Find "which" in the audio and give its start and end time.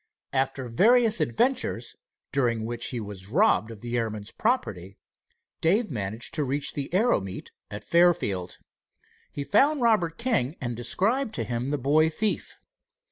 2.65-2.87